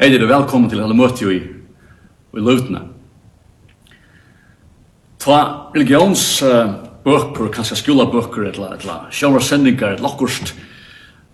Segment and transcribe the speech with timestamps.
[0.00, 1.42] Hei, det er velkommen til alle møte i,
[2.32, 2.78] i løvdene.
[5.20, 5.40] Ta
[5.74, 6.70] religions uh,
[7.04, 10.54] bøker, kanskje skolebøker, eller, eller sjøvra sendinger, eller akkurst,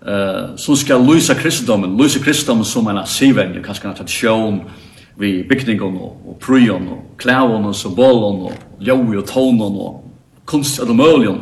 [0.03, 4.57] uh, som skal lyse kristendommen, lyse kristendommen som en sivenje, kanskje en tradisjon,
[5.15, 10.83] vi bygningen og, og prøyen og klæven og symbolen og ljøy og tonen og kunst
[10.83, 11.39] og møljen.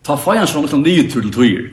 [0.00, 1.68] Ta feien som en liten nye til tøyer.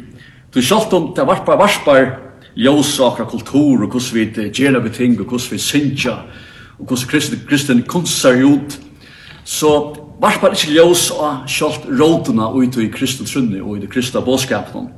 [0.51, 2.11] Du selv om det varpar varpar
[2.55, 6.25] ljósakra kultur og hvordan vi gjør vi ting og hvordan vi synger
[6.79, 8.79] og hvordan kristen, kristen kunstar ser ut
[9.43, 14.21] så varpa ikke ljós og sjalt råduna ut i kristen trunni og i det kristna
[14.21, 14.89] bådskapen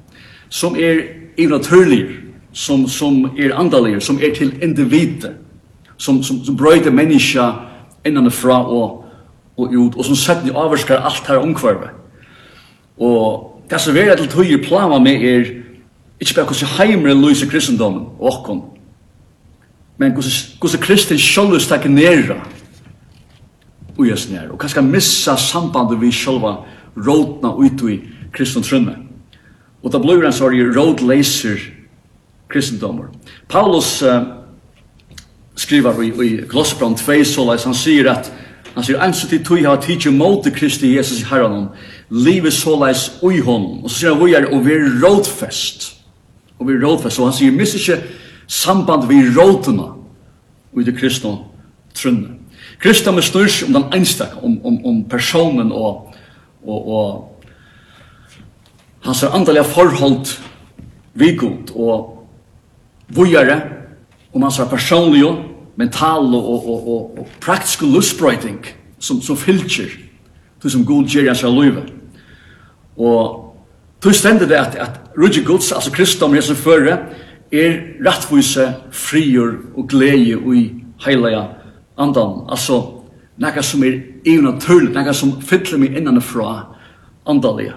[0.50, 1.02] som er
[1.38, 2.20] naturligir
[2.54, 5.36] som, som er andalig som er til individet
[5.98, 7.52] som, som, som brøyder menneska
[8.06, 9.06] innanifra og,
[9.58, 11.90] og ut og som settni avvarskar alt her omkvarve
[12.98, 15.46] og det som er til tøyer plama med er
[16.24, 18.62] Ikke bare hvordan heimer er lyser kristendommen og åkken,
[19.98, 22.40] men hvordan kristen selv stagnerer
[23.98, 26.56] og gjør nær, og kanskje missa sambandet vi sjølva
[26.96, 27.98] rådna ut i
[28.34, 28.96] kristen trunne.
[29.84, 31.60] Og da blir han sorg rådleser
[32.50, 33.12] kristendommer.
[33.50, 34.24] Paulus uh,
[35.56, 38.32] skriver i, i Glossbrand 2, så leis han sier at
[38.74, 41.68] Han sier, «Ens til tog har tidsi mot Kristi Jesus i herran,
[42.10, 46.03] livet så leis ui honom, og så sier han, «Vi er og vi er rådfest.»
[46.64, 48.00] og vi rådfest, og han sier, miss ikke
[48.48, 49.90] samband vi rådene
[50.80, 51.36] i det kristne
[51.96, 52.40] trunne.
[52.80, 56.14] Kristne med styrs om den einstak, om, om, om personen og,
[56.64, 57.44] og, og
[59.04, 60.40] hans andalige forhold
[61.14, 62.28] vi god, og
[63.08, 63.62] vujere,
[64.34, 65.36] om hans personlige,
[65.76, 68.66] mentale og, og, og, og praktiske lustbrøyting
[69.00, 69.92] som, som fylkjer,
[70.64, 71.84] det som god gjør hans løyve.
[72.98, 73.43] Og
[74.04, 76.98] Då ständer det at, at Rudge Guds, altså Kristom, Jesus Føre,
[77.52, 80.74] er rettvise, frier og glede og i
[81.06, 81.44] heilige
[81.98, 82.44] andan.
[82.50, 82.82] Altså,
[83.38, 86.60] nekka som är naturlig, nekka som fyller meg innanifrån
[87.26, 87.74] andalige.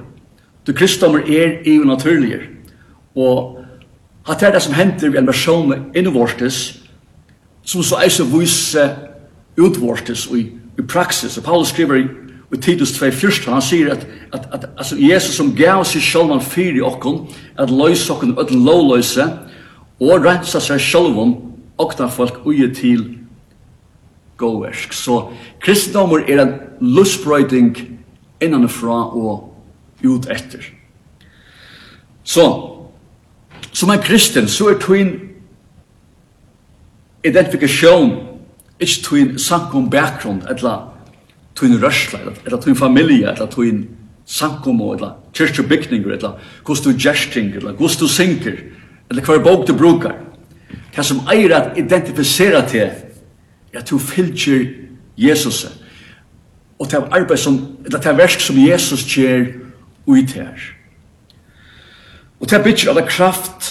[0.67, 2.43] Du kristomer er evnaturliger.
[3.15, 3.63] Og
[4.27, 6.83] hatt er det som henter vi en person innvortes,
[7.63, 8.97] som så og vise
[9.57, 11.39] utvortes i, i praksis.
[11.39, 12.09] Og Paulus skriver i
[12.53, 16.83] i Titus 2.14, han sier at, at, at altså, Jesus som gav seg sjølvan fyri
[16.85, 17.25] okkon,
[17.59, 19.27] at løys okkon ötlen lovløyse,
[20.01, 21.35] og rensa seg sjølvan
[21.83, 23.05] okna folk uje til
[24.39, 24.93] gåversk.
[24.93, 27.77] Så kristendommer er en lustbrøyding
[28.41, 29.53] innanfra og
[30.05, 30.63] ut etter.
[32.27, 32.47] Så,
[33.73, 35.15] som en kristen, så er tuin
[37.25, 38.13] identifikasjon,
[38.81, 40.96] ikke tuin sankum bakgrunn, etla
[41.57, 43.89] tun rørsla, eller tun familie, eller tun
[44.27, 48.59] samkomo, eller kyrkje bygninger, eller hos du gesting, eller hos du synker,
[49.11, 50.15] eller hver bok du brukar.
[50.95, 52.91] Hva som eier at identifisera til,
[53.73, 54.67] er at du fylgjer
[55.17, 55.67] Jesus,
[56.79, 59.47] og til arbeid som, eller til versk som Jesus kjer
[60.07, 60.73] ut her.
[62.41, 63.71] Og til bytjer alle kraft,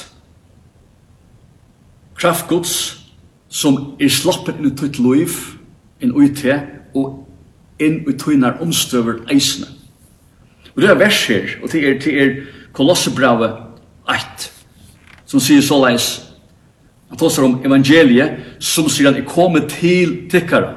[2.15, 3.01] kraft Guds,
[3.49, 5.29] som er slappet ut til liv,
[6.01, 6.59] en ut til,
[6.95, 7.24] og
[7.79, 9.67] inn i tøynar omstøver eisene.
[10.75, 12.35] Og det er vers her, og det er, det er
[12.75, 13.51] Kolossebravet
[14.11, 14.51] 1,
[15.25, 16.09] som sier så leis,
[17.09, 20.73] han tåser om evangeliet, som sier han er kommet til tikkara,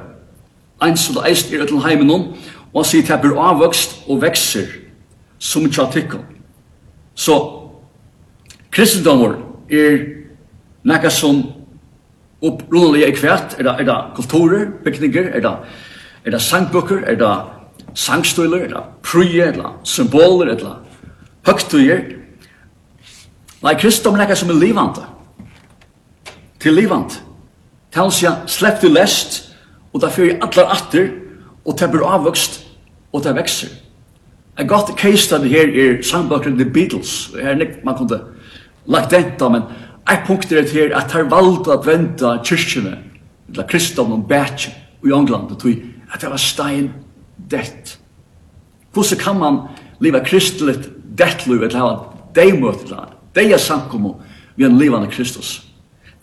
[0.87, 2.29] eins og det eist er til heimen hon,
[2.71, 4.71] og han sier det blir avvokst og vekser,
[5.39, 6.23] som tja tikkara.
[7.19, 7.35] Så,
[8.71, 10.05] kristendommer er
[10.87, 11.43] nekka som
[12.39, 15.57] opprunnelige i kvært, er det, er det kulturer, bygninger, er det
[16.25, 17.35] Er det sangbøkker, er det
[17.95, 20.75] sangstøyler, er det prøye, er det symboler, er det
[21.47, 22.05] høgtøyer.
[23.63, 25.07] Nei, kristendom er noe som er livande.
[26.63, 27.23] Til livande.
[27.93, 29.41] Til han slepp du lest,
[29.93, 31.11] og det fyrir allar atter,
[31.65, 32.61] og det blir avvokst,
[33.13, 33.73] og det vekser.
[34.59, 37.31] En godt case study her er sangbøkken The Beatles.
[37.35, 38.21] Her er man kunne
[38.87, 39.63] lagt venta, men
[40.11, 42.99] et punkt er her at her valgte at venta kyrkjene,
[43.49, 45.71] eller kristendom og bætje, i England, og tog
[46.13, 46.93] at det var stein
[47.51, 47.99] dett.
[48.93, 49.61] Hvordan kan man
[50.01, 51.95] leva kristelig kristeligt dettliv eller ha
[52.35, 54.15] deg møte til han, deg er samkommet
[54.57, 55.63] vi en livande Kristus.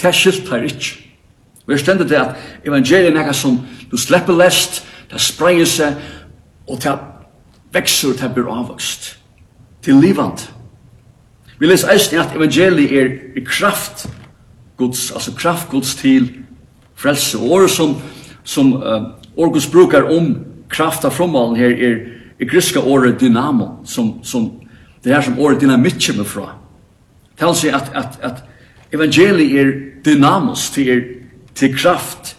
[0.02, 0.98] Det er skilt her ikke.
[1.66, 2.36] Og jeg stender til at
[2.68, 3.62] evangeliet er nekka som
[3.92, 5.96] du slipper lest, det spreier seg,
[6.68, 6.96] og det
[7.74, 9.16] vekser, og det blir avvokst.
[9.86, 10.48] Til livand.
[11.60, 14.08] Vi leser eisen at evangeliet er, i kraft
[14.78, 16.32] Guds, altså kraft Guds til
[16.96, 17.38] frelse.
[17.38, 17.96] Og året som,
[18.44, 19.02] som uh,
[19.38, 20.38] Orgus brukar om
[20.70, 22.08] krafta från her er,
[22.40, 24.52] i griska året dynamo som som
[25.04, 26.50] det er som året dynamit kommer från.
[27.38, 28.44] Tal sig at, at, at
[28.94, 29.72] evangeliet er
[30.06, 31.02] dynamos til, er
[31.56, 32.38] til kraft.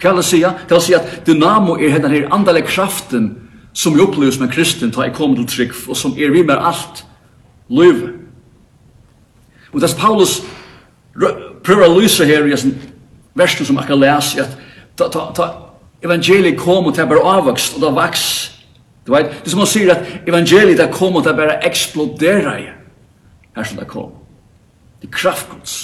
[0.00, 0.40] Kan si?
[0.40, 4.50] Det Tal sig at dynamo er den her andliga kraften som jag opplever som en
[4.50, 7.04] kristen ta i kom til trygg, og som er vi med alt
[7.68, 8.12] løyve.
[9.72, 10.42] Og det Paulus
[11.64, 12.56] prøver å lyse her i
[13.34, 14.56] versen som jeg kan lese, at
[14.96, 15.48] ta, ta, ta,
[16.04, 18.24] evangeliet kom og det er bare avvokst, og det vaks.
[19.06, 21.60] Du vet, det er som han sier at evangeliet er kom og det er bare
[21.66, 22.68] eksploderer i.
[23.56, 24.12] Her som det kom.
[25.00, 25.78] Det er kraftgods.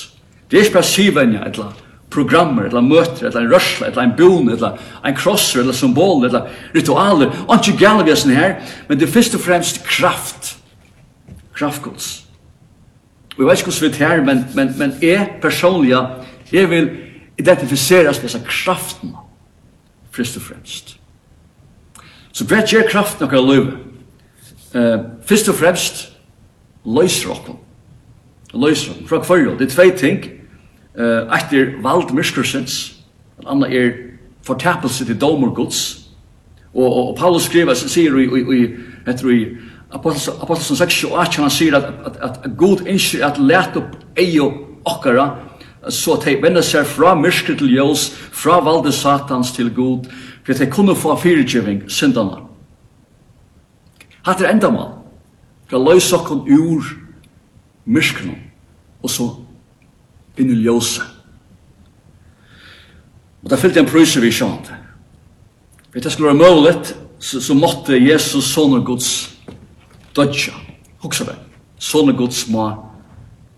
[0.51, 1.73] Det er ikke bare syvenja, et eller
[2.11, 6.25] programmer, programmer, eller møter, eller en et eller en bjone, eller en krosser, eller symbol,
[6.25, 7.45] eller ritualer.
[7.49, 8.55] Og ikke gale vi her,
[8.89, 10.59] men det er først og fremst kraft.
[11.55, 12.25] Kraftgods.
[13.37, 15.97] Og jeg vet ikke hvordan vi er her, men, men, men jeg personlig,
[16.53, 16.91] jeg vil
[17.39, 19.15] identifiseres med disse kraften
[20.15, 20.97] først og fremst.
[22.35, 23.77] Så hva er kraft noe av løyve.
[24.75, 26.01] Uh, først og fremst
[26.85, 27.61] løyser okken.
[28.55, 29.09] Løyser okken.
[29.11, 30.25] Fra kvarjo, det er tvei ting.
[30.99, 32.97] Uh, Eit er vald myrskursens,
[33.39, 33.93] en annan er
[34.47, 36.09] fortapelse til domer gods.
[36.75, 38.67] Og, og, og Paulus skriver, sier i, i, i,
[39.07, 39.41] etter i
[39.95, 43.95] Apostelsen 6, og 8, han sier at, at, at, at god innskjer at let opp
[44.19, 44.49] eio
[44.85, 45.29] okkara
[45.91, 50.09] så de vender seg fra myrker til ljøs, fra valde satans til god,
[50.45, 52.43] for de kunne få fyrirgjøving syndene.
[54.25, 54.95] Hatt er enda mal,
[55.69, 56.87] for å løse okken ur
[57.85, 58.39] myrkene,
[59.05, 59.29] og så
[60.41, 61.05] inn i ljøse.
[63.45, 64.71] Og det fyllte en prøyse vi sjant.
[65.93, 66.75] Vi det skulle være mulig,
[67.21, 69.11] så, så måtte Jesus, son og Guds,
[70.17, 70.57] dødja,
[71.05, 71.37] hoksa det,
[71.79, 72.73] son og Guds, ma,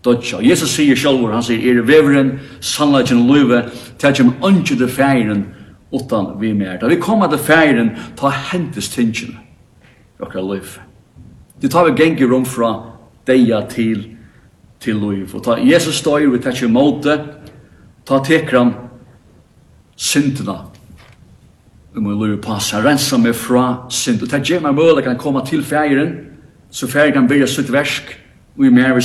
[0.07, 0.39] dodja.
[0.41, 3.61] Jesus sier sjálfur, han sier, er veveren, sannleggen og løyve,
[3.99, 5.45] til at kommer ønske til feiren,
[5.93, 6.79] utan vi mer.
[6.81, 9.37] Da vi kommer til feiren, ta hentes tingene,
[10.19, 10.85] okra løyve.
[11.61, 12.73] Det tar vi gengi rom fra
[13.27, 14.13] deia til
[14.79, 15.33] til løyve.
[15.33, 17.19] Og ta Jesus støyr, vi tar måte,
[18.05, 18.73] ta tekran,
[19.97, 20.67] syndina
[21.97, 24.21] om um, jeg lurer på seg, rensa meg fra synd.
[24.21, 26.11] Og det gjør meg mulig at jeg kan komme til færen,
[26.69, 28.11] så færen kan byrja sitt versk,
[28.57, 29.03] og i mer vil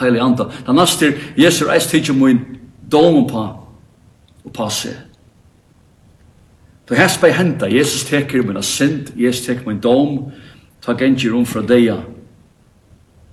[0.00, 0.48] heilig anda.
[0.66, 2.40] Den neste er, Jesu reis tidsi min
[2.92, 3.46] dom på
[4.44, 4.94] og passe.
[6.88, 10.32] Det hans bei henta, Jesus teker min synd, Jesus teker min dom,
[10.82, 12.00] ta gengi rom fra deia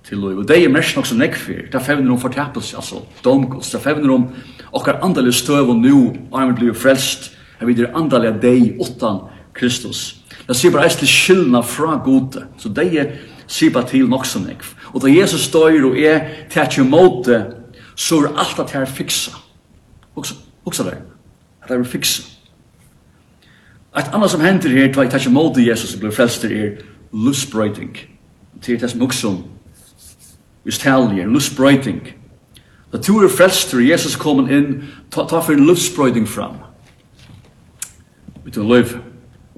[0.06, 0.38] til loiv.
[0.38, 4.14] Og deia er mest nok som nekfir, det fevner om fortapelse, altså domgods, det fevner
[4.14, 4.28] om
[4.72, 10.22] okkar andalig støv og nu, og han blir frelst, han videre andalig deg utan Kristus.
[10.46, 13.10] Det sier bare eist til skyldna fra gode, så deia
[13.50, 14.79] sier bare til nok som nekfir.
[14.94, 16.18] Og da Jesus støyr og er
[16.50, 17.46] til tætje måte,
[17.96, 19.30] så er alt at her fiksa.
[20.16, 20.90] Også der,
[21.62, 22.22] at her fiksa.
[23.98, 26.82] Et annet som hender her, da jeg måte Jesus blir frelst er
[27.12, 27.96] lusbrøyting.
[28.62, 29.36] Til at det som også
[30.64, 32.14] vi stæljer, lusbrøyting.
[32.92, 36.58] Da to er frelster, Jesus kommer inn, ta, ta for lusbrøyting fram.
[38.44, 38.98] Vi tar løyve.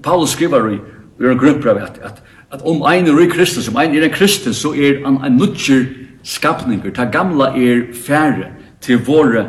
[0.02, 0.78] Paulus skriver i,
[1.18, 2.22] vi er en grunnbrev at, at
[2.52, 5.86] at om ein er kristen, som ein er en kristen, så er han en nutjer
[6.22, 6.90] skapninger.
[6.92, 9.48] Ta gamla er færre til våre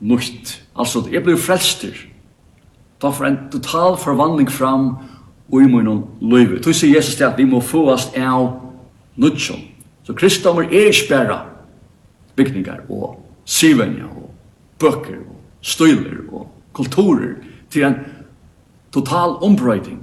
[0.00, 0.62] nutt.
[0.78, 1.94] Altså, jeg blir frelster.
[3.00, 4.96] Ta for en total forvandling fram
[5.52, 6.60] og i munnen løyve.
[6.60, 8.60] Tu sier Jesus til at vi må få oss av
[9.16, 9.62] nutjon.
[10.02, 11.38] Så kristendommer er ikke bare
[12.36, 14.30] bygninger og syvenja og
[14.78, 17.38] bøker og støyler og kulturer
[17.70, 17.96] til en
[18.92, 20.02] total ombrøyding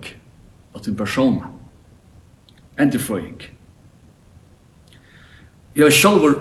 [0.76, 1.57] av din personer
[2.80, 3.42] endefrøying.
[5.76, 6.40] Jeg har selv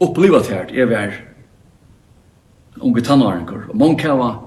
[0.00, 1.12] opplevet her, jeg var
[2.80, 4.42] unge tannåringer, og mange har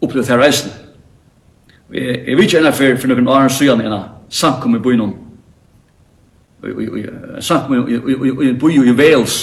[0.00, 0.74] opplevet her reisende.
[1.92, 3.96] Jeg, vet ikke enn for, for noen år siden enn
[4.28, 5.06] samkom i byen
[7.40, 9.38] samkom i byen i Wales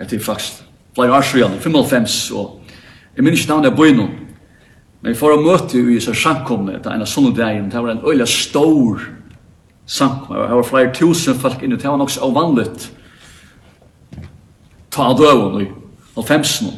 [0.00, 0.66] etter faktisk
[0.96, 2.60] flere år siden, 55 og
[3.16, 4.02] jeg minns ikke navnet byen
[5.00, 7.94] men jeg får å møte i seg samkomne etter en av sånne dagen det var
[7.94, 9.00] en øyla stor
[9.86, 10.46] samkommer.
[10.48, 12.92] Det var flere tusen folk inne, det var nok så vanligt
[14.96, 15.68] ta av døven i
[16.16, 16.72] halvfemsen.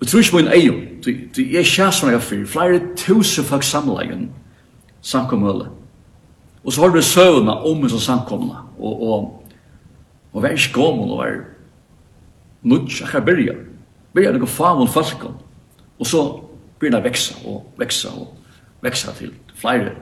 [0.00, 4.28] Og tror ikke på en eier, det er kjæsene jeg fyr, flere tusen folk samleggen
[5.02, 5.66] samkommer.
[6.64, 9.56] Og så har vi søvnene om en sånn samkommer, og, og,
[10.32, 11.36] og vær ikke gammel og vær
[12.64, 13.58] nødt, jeg kan byrja,
[14.14, 15.26] byrja noen faen folk,
[15.98, 16.22] og så
[16.78, 19.92] begynner det å vekse og vekse og vekse til flere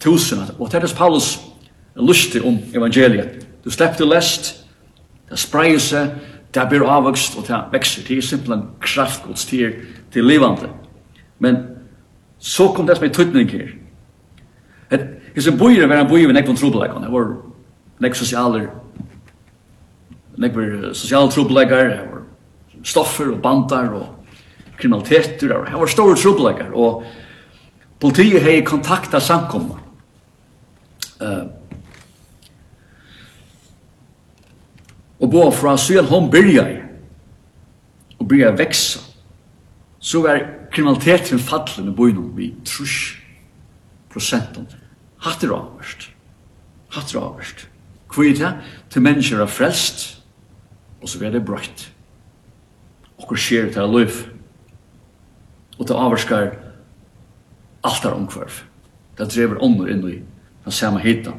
[0.00, 1.40] tusen, og det er Paulus
[1.96, 3.46] lyste om evangeliet.
[3.64, 4.66] Du slepp til lest,
[5.30, 6.12] det spreier seg,
[6.54, 9.72] det blir avvokst, og det vekser, det er simpelthen kraftgods til,
[10.12, 10.68] til livande.
[11.38, 11.56] Men
[12.38, 13.68] så kom det som er tøytning her.
[14.90, 17.32] Et, Hvis en bojer var en bojer med nekvun trobeleikon, det var
[18.00, 18.68] nekv sosialer,
[20.38, 20.60] nekv
[20.94, 22.22] sosiale trobeleikar, det var
[22.84, 24.06] stoffer og bandar og
[24.78, 27.04] kriminaliteter, det var store trobeleikar, og
[28.00, 29.85] politiet hei kontakta samkomna.
[31.16, 31.46] Uh,
[35.20, 36.74] og bo fra Sjøl hon byrjar
[38.20, 39.00] og byrja veksa
[40.06, 40.42] så var
[40.72, 43.16] kriminaliteten fallende i bøyne vi trus
[44.12, 44.68] prosenten
[45.24, 46.10] hatt er avverst
[46.94, 47.66] hatt er avverst
[48.12, 48.52] hva er det?
[48.92, 50.06] til mennesker er frelst
[51.00, 51.88] og så blir det brøtt
[53.16, 54.22] og hva skjer til løyf
[55.78, 56.52] og til avverskar
[57.86, 58.64] alt er omkvarf
[59.16, 60.18] det drever ånder inn i
[60.66, 61.30] den samme heta.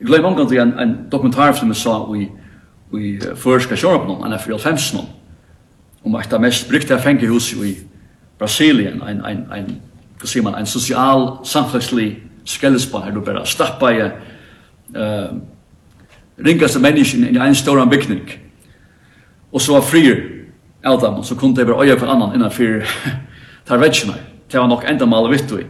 [0.00, 2.28] Jeg gleder mange til en, en dokumentar som jeg sa i,
[2.94, 5.00] i uh, Førska Sjørpnån, en FRL 15,
[6.04, 7.74] om et av mest brukte fengehuset i
[8.38, 9.72] Brasilien, en, en, en,
[10.20, 12.12] hva sier man, en sosial, samfunnslig
[12.46, 15.34] skellespann her du bare stappa i uh,
[16.38, 18.22] ringaste mennesken i en stor bygning.
[19.52, 20.22] Og så var frier
[20.86, 22.86] av dem, og så kunne de bare øye for annan innanfor
[23.68, 24.14] tarvetsjene.
[24.52, 25.66] Det var nok enda mal vitt vi.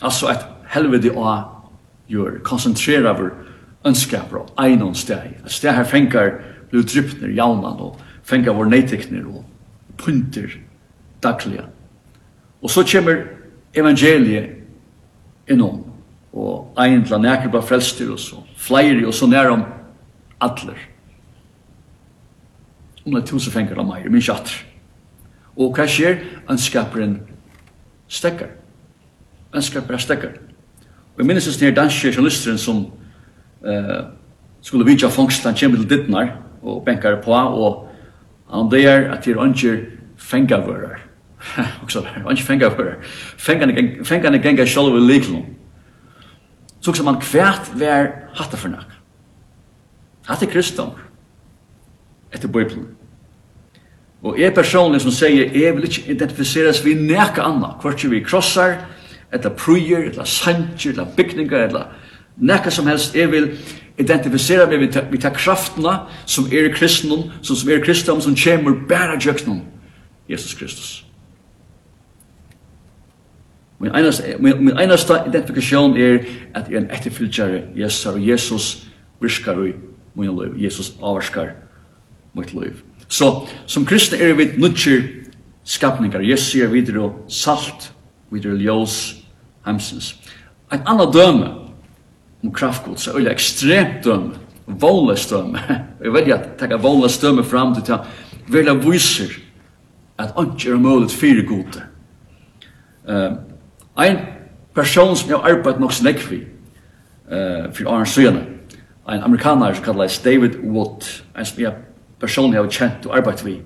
[0.00, 1.51] Altså et helvede av
[2.12, 3.32] gjør konsentrera vår
[3.88, 5.38] ønskaper og egnom steg.
[5.44, 6.34] Et steg her fengar
[6.70, 9.44] blir drypner jaunan og fengar vår neitekner og
[10.00, 10.58] punter
[11.22, 11.66] dagliga.
[12.62, 13.24] Og så kommer
[13.74, 14.58] evangeliet
[15.50, 15.82] innom
[16.32, 19.64] og ein til nekker på frelster og så flere og så nær om
[20.40, 20.78] atler.
[23.06, 24.62] Om det tusen fengar av meg, min kjatter.
[25.58, 26.20] Og hva skjer?
[26.50, 27.18] Ønskaperen
[28.08, 28.54] stekker.
[29.52, 30.38] Ønskaperen stekker.
[31.12, 32.86] Og jeg minnes en den danske journalisteren som
[33.66, 34.04] uh,
[34.62, 36.28] skulle vidja fangst, han kommer til Dittnar
[36.62, 37.88] og benkar på, og
[38.52, 40.98] han der at det er ikke fengavører.
[41.82, 42.94] Også, ikke fengavører.
[44.04, 45.44] Fengene gengar sjolv i liklom.
[46.80, 48.88] Så også man kvært vær hatta for nak.
[50.26, 50.90] Hatta kristom.
[52.32, 52.86] Etter bøyblen.
[54.22, 58.76] Og jeg personlig som sier, jeg vil ikke identifiseres vi nekka anna, kvart vi krossar,
[59.32, 61.84] eller pryer, eller sanger, eller bygningar, eller
[62.36, 63.50] nekka som helst, jeg vil
[63.98, 69.18] identifisera meg med, ta kraftna som er kristnum, som, som er kristnum, som kommer bæra
[69.20, 69.60] djøknum,
[70.28, 71.04] Jesus Kristus.
[73.82, 76.20] Min einasta, min, einasta identifikasjon er
[76.54, 78.86] at jeg er en etterfylgjare Jesus, og Jesus
[79.20, 79.72] virskar i
[80.14, 81.56] min liv, Jesus avarskar
[82.34, 82.78] mitt liv.
[83.08, 85.02] Så som kristne er vi nutjer
[85.64, 87.92] skapningar, Jesus er videre salt,
[88.30, 89.21] videre ljós,
[89.66, 90.14] heimsins.
[90.70, 91.50] Ein annan døme
[92.42, 94.34] om kraftgods, er øyla ekstremt døme,
[94.66, 95.58] voles døme.
[96.02, 98.02] Jeg velja at takka voles døme fram til ta
[98.48, 99.34] velja viser
[100.18, 101.82] at ikke er mulig fire gode.
[103.08, 103.38] Uh,
[103.98, 104.18] ein
[104.74, 106.42] person som jeg har arbeidt nok snakk vi
[107.26, 108.44] uh, for Arne Søyene,
[109.08, 111.74] ein amerikaner som kalles David Watt, en som jeg
[112.20, 113.58] personlig har kjent og arbeidt vi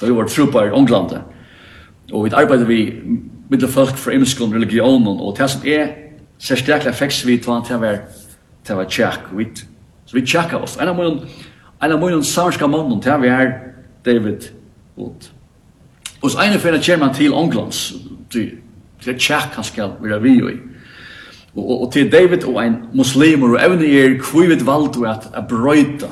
[0.00, 1.18] da vi var trupper i Ånglande.
[2.12, 2.80] Og vi arbeidet vi
[3.50, 5.88] middel folk fra imenskom religionen, og det som er
[6.40, 7.98] vi fektsvitvan, det var,
[8.68, 9.66] det var tjekk, vitt.
[10.06, 10.76] Så vi tjekka oss.
[10.80, 11.20] En av munnen,
[11.82, 13.52] en av munnen samerska mannen, vi var
[14.04, 14.50] David
[14.96, 15.30] Wood.
[16.22, 17.92] Og så ene fyrir kjer man til Ånglands,
[18.30, 20.56] til tjekk han skal være vi i.
[21.56, 25.42] Og, og, til David og ein muslimer, og evne er kvivet vald og at a
[25.42, 26.10] brøyta.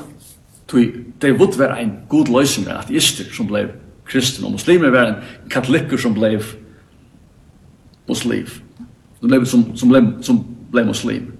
[0.67, 0.89] Til
[1.21, 3.69] David var ein god løsning, at ister som blei
[4.05, 6.37] kristen, og muslimer var en katolikker som blei
[8.09, 8.47] muslim.
[9.19, 11.31] Som blev, som, som blev, som blev muslim.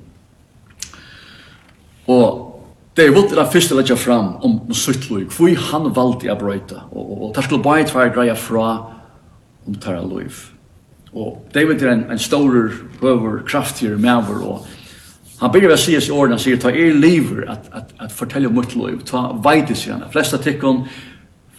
[2.10, 2.46] Og
[2.98, 6.86] det er vult det første letja fram om Musutlui, hvor han valgte å brøyta.
[6.92, 8.72] Og, og, og der skulle bare tvær greia fra
[9.68, 10.50] om tar Luif.
[11.14, 14.68] Og David er en, en stor høver, kraftigere maver, og
[15.40, 18.50] Han byrjar að segja sig orðin, han segir, ta er liver at, at, at fortelja
[18.50, 20.04] om mitt liv, ta veiti sig hann.
[20.12, 20.82] Flesta tykkun,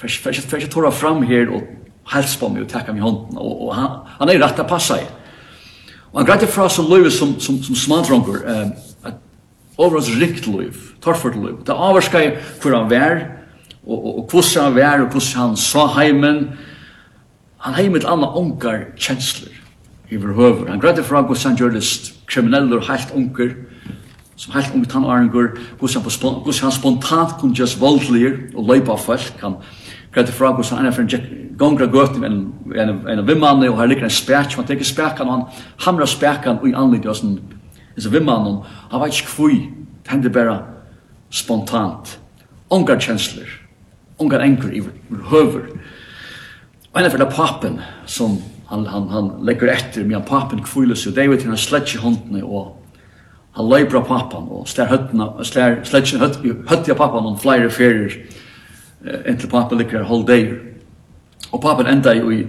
[0.00, 1.64] fyrir ekki tóra fram her og
[2.10, 5.00] hals på mig och tacka mig hånden och, och han, han är rätt att passa
[5.00, 5.04] i.
[6.10, 8.68] Och han grejde fra som liv som, som, som smadronger eh,
[9.76, 11.54] Over overhålls rikt liv, torfort liv.
[11.64, 13.36] Det avvarskar hur han var
[13.84, 16.52] och, och, och hur han var och hur han sa heimen.
[17.56, 19.52] Han heim ett annat onkar känslor
[20.10, 20.68] vår höver.
[20.68, 21.84] Han grejde fra hur han gör det
[22.26, 23.54] kriminellt helt onkar
[24.36, 26.04] som helt unge tannarengur, hos han,
[26.62, 29.58] han spontant kun just voldlir og løypa folk, han
[30.14, 31.28] greide fra hvordan han er for en tjekk
[31.60, 32.38] gongra gøtten en,
[32.72, 36.60] en, en vimmanne og har ligger en spek, man tenker spekan og han hamra spekan
[36.62, 37.36] og i anlitt av sin
[38.00, 39.58] vimmanne, han vet ikke kvui,
[40.00, 40.56] det hender bare
[41.30, 42.16] spontant,
[42.72, 43.50] ongar kjensler,
[44.18, 44.80] ongar enker i
[45.28, 45.68] høver.
[46.90, 48.38] Og en er for som
[48.70, 52.00] han, han, han legger etter, men pappen kvuiles jo, det er han til han sletje
[52.00, 52.76] håndene og
[53.58, 57.70] han løyper av papan og slår høttene, slår sletje høttene, høttene av papan og flere
[57.70, 58.16] ferier,
[59.04, 60.58] inntil papen ligger her halv dager.
[61.50, 62.42] Og papen enda jo i,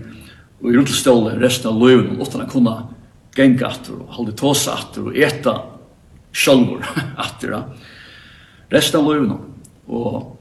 [0.61, 2.75] i rullestålet resten av løven, utan å kunne
[3.35, 5.55] genga atter og halde tåsa atter og eta
[6.35, 6.83] sjølvor
[7.19, 7.55] atter.
[8.71, 9.33] Resten av løven.
[9.91, 10.37] Og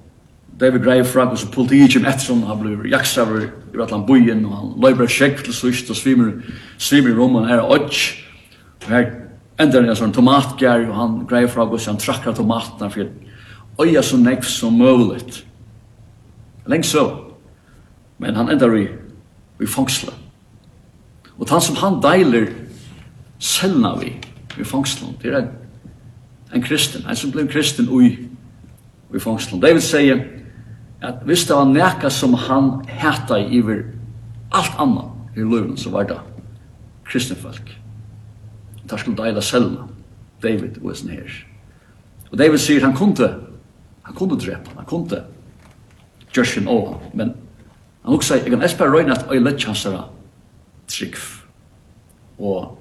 [0.61, 4.73] David Breyer frag hos politiet kjem etter han blir jaksaver i Rattland bojen og han
[4.83, 6.35] løyber sjekk til sust og svimer
[6.76, 7.88] svimer i rommet her er og
[8.81, 9.07] og her
[9.61, 14.02] ender han en sånn tomatgær og han greier frag hos han trakkar tomatene for øya
[14.05, 15.40] så nekv som møvlet
[16.70, 17.04] lengt så.
[18.18, 18.86] Men han ender i,
[19.60, 20.14] i fangslet.
[21.38, 22.50] Og han som han deiler
[23.40, 24.12] selna vi
[24.60, 25.48] i fangslet, det er en,
[26.54, 28.10] en kristen, en som blir kristen ui,
[29.14, 29.62] i fangslet.
[29.62, 30.18] Det vil seie
[31.00, 33.86] at hvis det var neka som han heta i iver
[34.52, 36.18] alt annan i løven, så var det
[37.08, 37.72] kristne folk.
[38.90, 39.86] Det skulle deila selna,
[40.42, 41.30] David og sin her.
[42.30, 43.28] Og David sier han kunde,
[44.02, 45.24] han kunde drepa, han kunde
[46.37, 47.34] Joshua Owen, men
[48.04, 50.08] han også sier, jeg kan bare røyne at jeg lett lätt chansar
[50.88, 51.16] trygg.
[52.38, 52.78] Og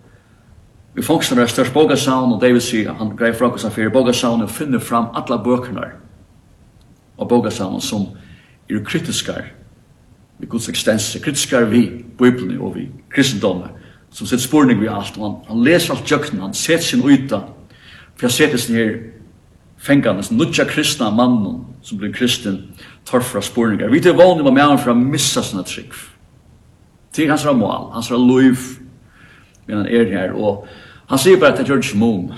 [0.94, 4.14] vi folk som röstar på sound och David sier, han greier fra oss affär på
[4.14, 5.92] sound och finner fram alle bøkene
[7.18, 8.08] Och på som
[8.70, 9.34] er kritiska.
[10.38, 13.70] Vi Guds ekstense, kritiska vi Bibelen og vi kristendomen
[14.12, 17.44] som sitter spurning vi alt, og han, han leser alt jökna, han setter sin uta,
[18.16, 18.96] for jeg setter sin her
[19.78, 22.76] fängande, som nutja kristna mannen som blir kristen
[23.10, 23.90] torfra spurningar.
[23.90, 25.96] Vi tar vanlig med mannen for å missa sina trygg.
[27.16, 28.66] Til hans mål, hans liv,
[29.66, 30.68] men han er her, og
[31.10, 32.30] han sier bare at det gjør ikke mån.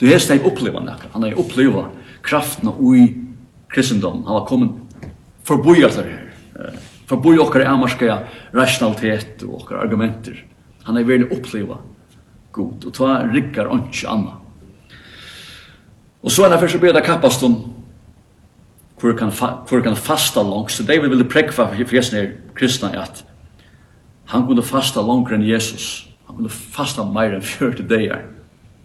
[0.00, 1.88] du hest steg oppleva nek, han har oppleva
[2.26, 3.08] kraften ui
[3.72, 5.10] kristendom, han har kommet
[5.46, 6.78] forboi alt det her,
[7.10, 8.20] forboi okkar amarska
[8.54, 10.38] rationalitet og okkar argumenter.
[10.86, 11.80] Han har vært oppleva
[12.54, 14.38] god, og ta rikkar ikke anna.
[16.22, 17.42] Og så er han først å beda kappast
[19.00, 19.30] hvor kan,
[19.68, 20.72] hvor kan fasta langt.
[20.72, 23.24] Så David ville prekva for jessen er kristna at
[24.26, 26.08] han kunne fasta langt enn Jesus.
[26.26, 28.24] Han kunne fasta meir enn 40 dagar.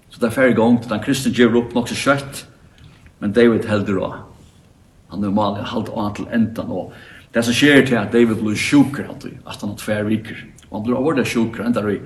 [0.09, 2.45] Så det er færre gong til den kristne gjør opp nok så kjøtt,
[3.19, 4.17] men David heldur av.
[5.11, 6.93] Han er malig, han halde an til endan og
[7.31, 9.23] det som skjer til at David blir sjukker at
[9.61, 10.35] han har tver viker.
[10.69, 11.97] Og han blir avvarda sjukker enda vi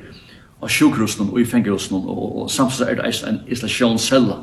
[0.62, 4.38] av sjukkerhusen og i fengerhusen og, og, og samtidig er det en isolasjonscella.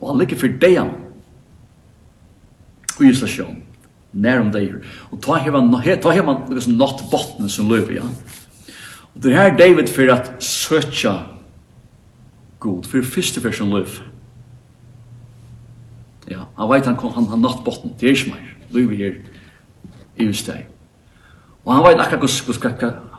[0.00, 0.80] Og han ligger for deg
[3.00, 3.62] i isolasjon,
[4.12, 7.94] nær om det Og ta här man ta här man liksom natt botten som löper
[7.94, 8.02] ja.
[9.14, 11.18] Og det her David for at søtja
[12.58, 13.88] god för första som löp.
[16.26, 18.56] Ja, han vet han han har natt botten, det er inte mer.
[18.70, 19.14] Löper her
[20.16, 20.66] i just det.
[21.64, 22.60] Og han veit akkurat hos, hos,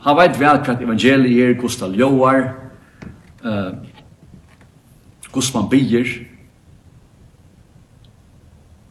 [0.03, 2.53] han veit vel hva evangeliet er, hos det ljóar,
[5.33, 6.11] hos man bier,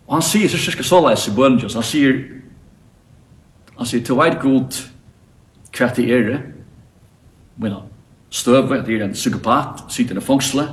[0.07, 2.19] Og han sier så skal så leis i bønnes, han sier,
[3.79, 4.81] han sier, til veit god
[5.75, 6.43] hva det er,
[7.57, 7.77] men
[8.31, 10.67] støve, det er en psykopat, sitter i fangsle,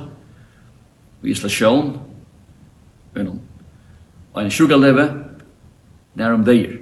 [1.22, 1.96] i isolasjon,
[3.14, 5.08] og en sjukaleve,
[6.14, 6.76] nær om deir.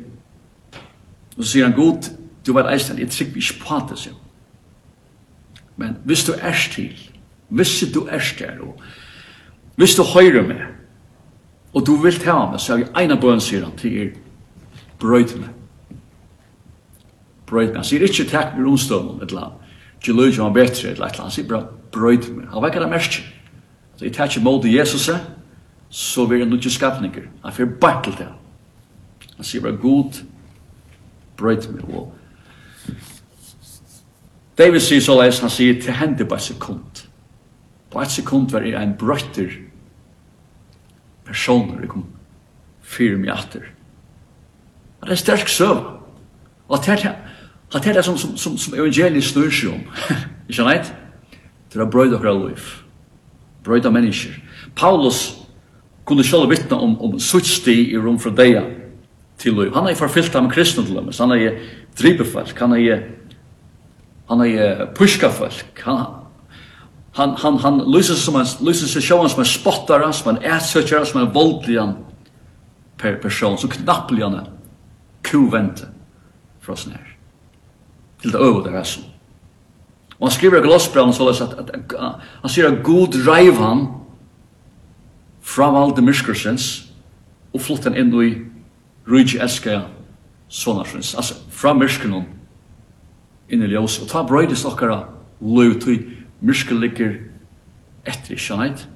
[1.37, 2.11] Og så sier han, god,
[2.47, 4.19] du veit eisen, jeg trygg ikke på det, sier
[5.81, 6.99] Men hvis du er til,
[7.49, 8.83] hvis du er til, og
[9.77, 10.80] hvis du høyre med,
[11.75, 14.13] Og du vil ta meg, så er vi ena bøn, sier han, til er
[15.01, 15.51] brøyt meg.
[17.47, 17.77] Brøyt meg.
[17.81, 19.77] Han sier ikke takk med rundstøvnen, et eller annet.
[20.01, 21.23] Ikke løy som han bedre, et eller annet.
[21.23, 22.49] Han sier bare brøyt meg.
[22.51, 23.21] Han vekker det mest.
[23.97, 25.11] Så jeg tar ikke mål til Jesus,
[25.91, 27.29] så vil han ikke skapninger.
[27.45, 28.29] Han får bare til det.
[29.37, 30.23] Han sier bare god,
[31.37, 31.87] brøyt meg.
[31.95, 32.13] Og
[34.59, 37.07] David sier så leis, han sier til hende på et sekund.
[37.91, 39.55] På et sekund var det en brøyter
[41.31, 42.05] personer kom
[42.83, 43.71] fyra mig atter.
[45.01, 45.85] Og det er sterk søv.
[46.69, 47.17] Og det er
[47.73, 49.85] det er det som, som, som, som evangeliet snur seg om.
[50.51, 50.91] Ikke neit?
[51.71, 52.65] är å brøyde okra liv.
[53.63, 54.35] Brøyde mennesker.
[54.75, 55.37] Paulus
[56.05, 58.65] kunne selv vittna om, om suttsti i rom fra deia
[59.39, 59.71] til liv.
[59.75, 61.13] Han er forfyllt av kristne til dem.
[61.15, 61.61] Han er
[61.95, 62.59] dripefolk.
[62.59, 63.05] Han er
[64.31, 65.83] han er puska folk.
[65.85, 66.05] Han,
[67.13, 71.07] han han han lyser som en lyser sig show som en spottar som en ätsökare
[71.07, 71.95] som en våldligan
[72.97, 74.41] per person så knappligan
[75.23, 75.89] kuvente
[76.61, 77.17] från snär
[78.21, 79.05] till det över det resten
[80.19, 83.87] och han skriver i glossbrevet så att, att, att han säger att god drive han
[85.43, 86.83] från allt det myrskersens
[87.53, 88.47] och flott han in i
[89.05, 89.83] rujtje äska
[90.49, 92.25] sonarsens alltså från myrskenon
[93.49, 95.05] in i ljus och ta bröjdes okkara
[95.39, 97.15] löv till myrske ligger
[98.07, 98.89] etter ikke, right?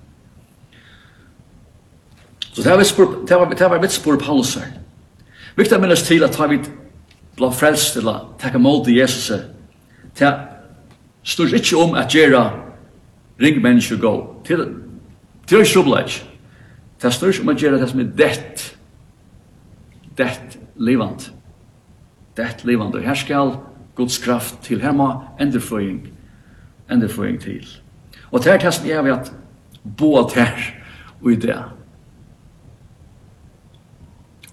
[2.55, 4.71] Så det var, spår, det var, det var mitt spår Paulus her.
[5.57, 6.61] Viktig minnes til at vi
[7.37, 9.43] blir frelst til å takke mål til Jesus
[10.19, 10.31] Det
[11.23, 12.45] står ikke om at gjøre
[13.43, 14.15] ring mennesker gå
[14.47, 14.67] til
[15.47, 16.23] til å sjuble ikke.
[17.03, 18.63] Det står ikke om at gjøre det som er dett
[20.17, 21.33] dett livant
[22.37, 23.57] dett livant og her skal
[23.99, 26.14] Guds kraft til her må endreføying
[26.91, 27.69] endurføring til.
[28.31, 29.33] Og til er testen er vi at
[29.97, 30.53] bo at her
[31.23, 31.59] og i det.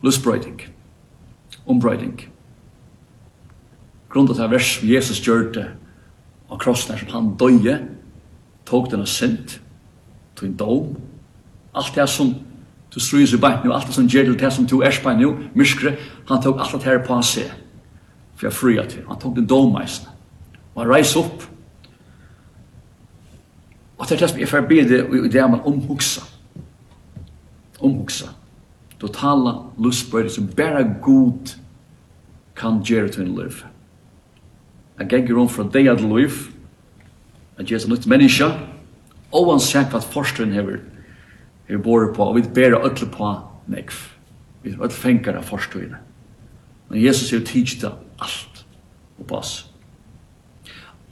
[0.03, 0.61] Lustbrøyding.
[1.65, 2.27] Ombrøyding.
[4.09, 5.67] Grunnen til vers som Jesus gjør det
[6.51, 7.77] av krossen som han døye,
[8.67, 9.59] tog denne sint,
[10.35, 10.95] tog en dom,
[11.75, 12.33] alt det som
[12.91, 15.31] du strys i bein nu, alt det som gjør det som du er bein nu,
[15.55, 15.95] myskre,
[16.27, 17.45] han tog alt det her på han se,
[18.35, 20.07] for jeg fri at han tog den dom meisen.
[20.75, 21.43] og han reis opp,
[24.01, 26.23] Og det er det som jeg får bli det i det man omhugsa.
[27.79, 28.31] Omhugsa.
[28.99, 31.53] Totala lustbøyre som bare god
[32.57, 33.61] kan gjøre til en liv.
[34.99, 36.41] Jeg ganger om fra deg til liv,
[37.57, 38.49] at gjør seg nytt menneske,
[39.31, 40.81] og han ser hva forskeren hever,
[41.69, 43.35] er båret på, og vi bærer ødel på
[43.69, 43.93] nekv.
[44.63, 46.01] Vi er ødel fengere av forstøyene.
[46.89, 48.65] Men Jesus er jo tidlig alt
[49.19, 49.70] og på oss.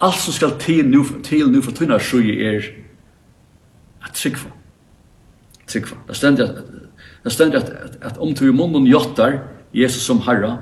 [0.02, 2.70] Alt som skal til nu, til nu for tunna sjøy er
[4.06, 4.52] at tryggva.
[5.68, 5.98] Tryggva.
[6.08, 6.62] Det stendt at,
[7.24, 9.42] det stendt at, at, at om du i munnen jottar
[9.74, 10.58] Jesus som Herra,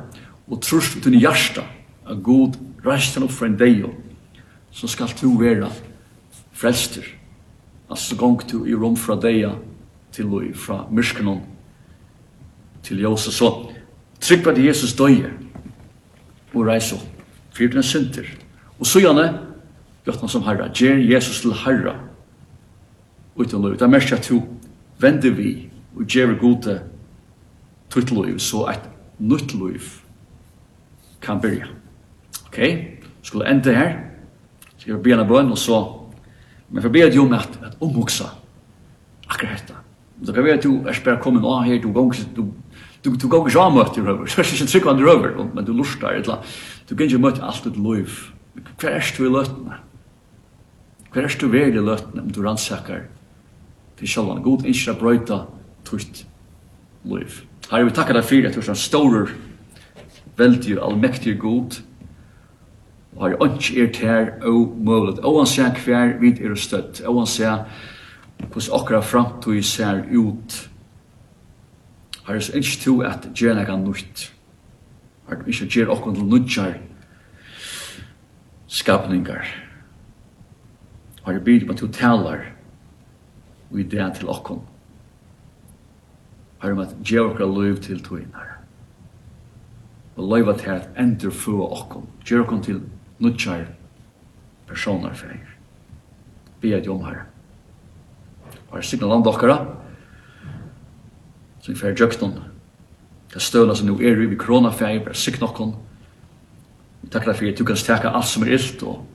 [0.48, 1.64] og trus til i hjärsta,
[2.10, 3.92] at God reist han opp fra en deio,
[4.72, 5.70] så skal du være
[6.56, 7.04] frelster.
[7.90, 9.54] Altså gong du i rom fra deia
[10.12, 11.42] til lui fra myrskenon
[12.84, 13.32] til Jose.
[13.32, 13.52] Så
[14.20, 15.32] trykk på at Jesus døye
[16.54, 17.06] og reis opp.
[17.54, 18.26] Fyrt den synder.
[18.80, 19.30] Og så gjerne,
[20.06, 21.96] gjort han som herra, gjer Jesus til herra,
[23.38, 23.74] uten av.
[23.78, 24.42] Det er mest at du
[25.02, 26.80] vender vi og gjer gode
[27.94, 28.86] tutt liv, så et
[29.20, 29.82] nytt liv
[31.22, 31.70] kan byrja.
[32.48, 32.60] Ok,
[33.26, 33.96] skulle enda her,
[34.78, 35.82] skal jeg bena bøn, og så,
[36.70, 38.30] men for beder jo med at, at omvoksa
[39.28, 39.84] akkurat dette.
[40.26, 42.48] Så kan vi at du er bare kommet av her, du gong, du
[43.06, 45.66] du du gongs av møtt i røver, så er det ikke trykk av røver, men
[45.66, 46.42] du lustar, etla.
[46.90, 48.16] du kan ikke møtt alt ditt liv,
[48.78, 49.80] hver er du i løtene?
[51.14, 53.08] Hver er du ved i løtene om du rannsakar
[53.98, 54.44] til sjølvan?
[54.46, 55.44] God innskja brøyta
[55.88, 56.26] tutt
[57.08, 57.42] liv.
[57.72, 59.34] Herre, vi takkar deg fyrir at du er sånn stårer,
[60.38, 61.82] veldig og allmektig god,
[63.18, 65.20] og har ikke er til her og møvlet.
[65.26, 67.64] Og han sier hver vid er støtt, og han sier
[68.38, 70.58] hvordan akkurat framtid ser ut.
[72.28, 74.28] Herre, så ikke to at gjerne kan nytt.
[75.30, 76.78] Herre, ikke gjerne akkurat til nødjar,
[78.68, 79.46] skapningar.
[81.24, 82.46] Og jeg bidra på at du talar
[83.72, 84.62] og ideen til okkon.
[86.62, 88.58] Herre, med at gjør djevokra liv til toinar.
[90.18, 92.08] Og liv at her endur få okkom.
[92.26, 92.82] Gjør okkom til
[93.20, 93.68] nutjar
[94.68, 95.58] personar fyrir.
[96.62, 97.28] Bia djom, Herre.
[98.72, 99.58] Og jeg signa land okkara,
[101.62, 102.40] som fyrir djøknon,
[103.34, 105.76] det støvna som nu er i vi koronafeir, bare signa okkon,
[107.12, 109.06] takkar fyrir at du kan steka alt som er illt og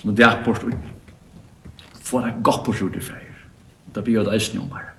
[0.00, 0.72] som er dæport og
[2.04, 3.34] få det godt på sjúti fyrir.
[3.94, 4.90] Da blir det eisen om her.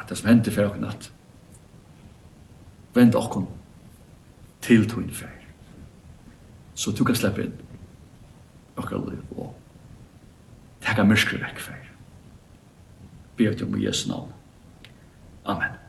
[0.00, 1.12] At det som hendte for okken at
[2.94, 3.46] vend okken
[4.60, 5.46] til tog fyrir.
[6.74, 7.54] Så du kan slippe inn
[8.80, 9.54] okker liv og
[10.84, 11.86] teka myrskri vekk feir.
[13.36, 14.32] Be at du må Jesu navn.
[15.44, 15.79] Amen.